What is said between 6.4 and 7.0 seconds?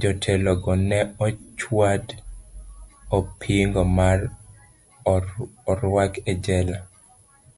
jela.